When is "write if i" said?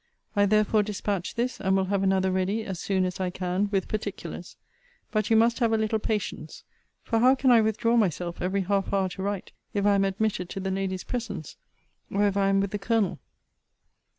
9.21-9.93